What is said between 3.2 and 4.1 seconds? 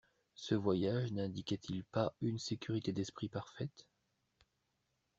parfaite?